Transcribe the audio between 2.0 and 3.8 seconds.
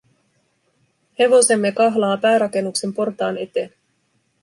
päärakennuksen portaan eteen.